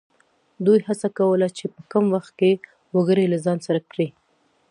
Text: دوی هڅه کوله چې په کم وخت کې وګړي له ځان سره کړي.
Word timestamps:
دوی 0.65 0.79
هڅه 0.87 1.07
کوله 1.17 1.47
چې 1.57 1.65
په 1.73 1.81
کم 1.91 2.05
وخت 2.15 2.31
کې 2.39 2.51
وګړي 2.95 3.25
له 3.33 3.37
ځان 3.45 3.57
سره 3.67 3.79
کړي. 3.91 4.07